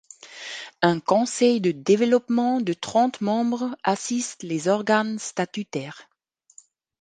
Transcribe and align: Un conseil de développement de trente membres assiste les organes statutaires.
Un 0.81 0.99
conseil 0.99 1.61
de 1.61 1.69
développement 1.69 2.59
de 2.59 2.73
trente 2.73 3.21
membres 3.21 3.77
assiste 3.83 4.41
les 4.41 4.67
organes 4.67 5.19
statutaires. 5.19 6.09